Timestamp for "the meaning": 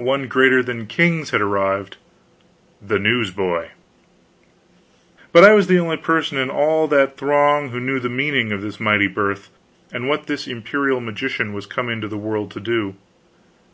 8.00-8.52